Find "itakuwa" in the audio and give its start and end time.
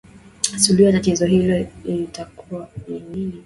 1.93-2.67